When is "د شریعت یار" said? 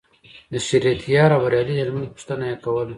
0.51-1.31